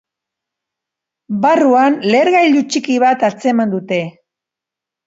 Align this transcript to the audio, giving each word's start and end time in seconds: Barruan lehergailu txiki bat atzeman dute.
Barruan 1.43 1.99
lehergailu 2.09 2.65
txiki 2.73 2.97
bat 3.07 3.31
atzeman 3.31 3.79
dute. 3.79 4.03